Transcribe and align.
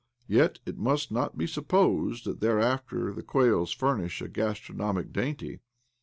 Yet 0.25 0.57
it 0.65 0.79
must 0.79 1.11
not 1.11 1.37
be 1.37 1.45
sup 1.45 1.67
posed 1.67 2.25
that 2.25 2.39
thereafter 2.41 3.13
the 3.13 3.21
quails 3.21 3.71
furnish 3.71 4.19
a 4.19 4.23
8o 4.25 4.29
OBLOMOV 4.29 4.33
gastronomic 4.33 5.13
dainty. 5.13 5.59